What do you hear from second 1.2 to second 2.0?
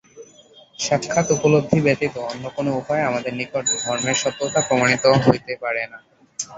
উপলব্ধি